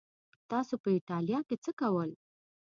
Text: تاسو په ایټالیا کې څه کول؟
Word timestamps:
تاسو 0.49 0.73
په 0.83 0.89
ایټالیا 0.97 1.39
کې 1.47 1.55
څه 1.63 1.71
کول؟ 1.79 2.09